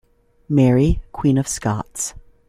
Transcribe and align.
"Mary 0.49 0.99
Queen 1.11 1.37
of 1.37 1.47
Scots". 1.47 2.15